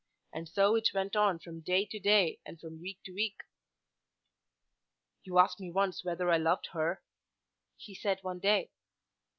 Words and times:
And 0.33 0.49
so 0.49 0.73
it 0.75 0.95
went 0.95 1.15
on 1.15 1.37
from 1.37 1.59
day 1.61 1.85
to 1.85 1.99
day 1.99 2.39
and 2.43 2.59
from 2.59 2.81
week 2.81 2.97
to 3.05 3.11
week. 3.13 3.35
"You 5.21 5.37
asked 5.37 5.59
me 5.59 5.69
once 5.71 6.03
whether 6.03 6.31
I 6.31 6.37
loved 6.37 6.69
her," 6.71 7.03
he 7.77 7.93
said 7.93 8.17
one 8.23 8.39
day. 8.39 8.71